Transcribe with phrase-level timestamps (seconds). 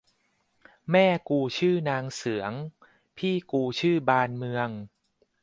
[0.91, 2.51] แม่กูชื่อนางเสือง
[3.17, 4.69] พี่กูชื่อบานเมือง